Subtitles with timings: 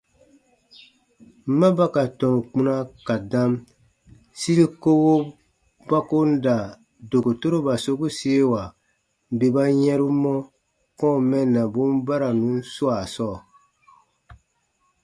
[1.57, 2.75] Ma ba ka tɔnu kpuna
[3.07, 3.51] ka dam,
[4.39, 5.13] siri kowo
[5.87, 6.55] ba ko n da
[7.09, 8.61] dokotoroba sokusiewa
[9.37, 10.33] bè ba yɛ̃ru mɔ
[10.99, 13.37] kɔ̃ɔ mɛnnabun baranu swaa sɔɔ.